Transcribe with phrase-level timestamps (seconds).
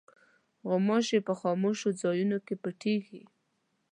[0.67, 3.23] غوماشې په خاموشو ځایونو کې پټېږي.